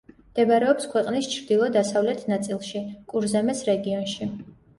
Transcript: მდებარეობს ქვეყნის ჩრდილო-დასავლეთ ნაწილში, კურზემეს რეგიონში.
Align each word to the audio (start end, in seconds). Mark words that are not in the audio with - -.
მდებარეობს 0.19 0.87
ქვეყნის 0.93 1.29
ჩრდილო-დასავლეთ 1.33 2.25
ნაწილში, 2.33 2.83
კურზემეს 3.15 3.63
რეგიონში. 3.71 4.31